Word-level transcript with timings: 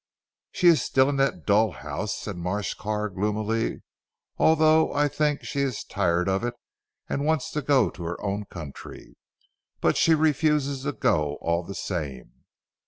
"She 0.51 0.65
is 0.67 0.81
still 0.81 1.09
in 1.09 1.17
that 1.17 1.45
dull 1.45 1.69
house," 1.73 2.17
said 2.17 2.35
Marsh 2.35 2.73
Carr 2.73 3.07
gloomily, 3.07 3.83
"although 4.39 4.91
I 4.91 5.07
think 5.07 5.43
she 5.43 5.59
is 5.59 5.83
tired 5.83 6.27
of 6.27 6.43
it 6.43 6.55
and 7.07 7.23
wants 7.23 7.51
to 7.51 7.61
go 7.61 7.91
to 7.91 8.03
her 8.05 8.19
own 8.19 8.45
country. 8.45 9.13
But 9.79 9.97
she 9.97 10.15
refuses 10.15 10.81
to 10.85 10.91
go 10.93 11.35
all 11.39 11.61
the 11.61 11.75
same." 11.75 12.45